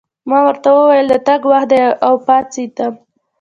[0.29, 2.93] ما ورته وویل: د تګ وخت دی، او پاڅېدم.